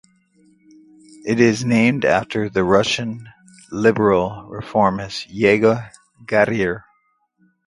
[1.27, 3.29] It is named after the Russian
[3.71, 5.91] liberal reformist Yegor
[6.25, 6.85] Gaidar.